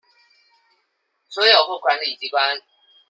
[1.29, 2.59] 所有或管理機關